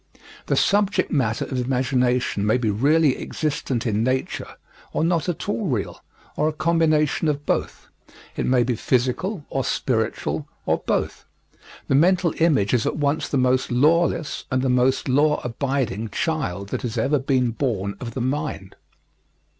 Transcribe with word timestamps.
The 0.47 0.55
subject 0.55 1.11
matter 1.11 1.45
of 1.45 1.63
imagination 1.63 2.43
may 2.43 2.57
be 2.57 2.71
really 2.71 3.21
existent 3.21 3.85
in 3.85 4.03
nature, 4.03 4.47
or 4.93 5.03
not 5.03 5.29
at 5.29 5.47
all 5.47 5.67
real, 5.67 6.03
or 6.35 6.47
a 6.47 6.53
combination 6.53 7.27
of 7.27 7.45
both; 7.45 7.87
it 8.35 8.47
may 8.47 8.63
be 8.63 8.75
physical 8.75 9.45
or 9.51 9.63
spiritual, 9.63 10.47
or 10.65 10.79
both 10.87 11.25
the 11.87 11.93
mental 11.93 12.33
image 12.39 12.73
is 12.73 12.87
at 12.87 12.97
once 12.97 13.27
the 13.29 13.37
most 13.37 13.71
lawless 13.71 14.45
and 14.49 14.63
the 14.63 14.69
most 14.69 15.07
law 15.07 15.39
abiding 15.43 16.09
child 16.09 16.69
that 16.69 16.81
has 16.81 16.97
ever 16.97 17.19
been 17.19 17.51
born 17.51 17.95
of 17.99 18.15
the 18.15 18.21
mind. 18.21 18.75